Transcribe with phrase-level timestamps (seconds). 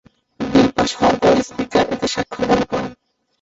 [0.39, 2.91] বিল pass হওয়ার পর speaker এতে স্বাক্ষর দান করেন।